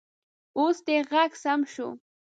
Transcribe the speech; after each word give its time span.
اوس 0.57 0.77
دې 0.87 0.97
غږ 1.11 1.31
سم 1.43 1.59
شو 1.73 1.89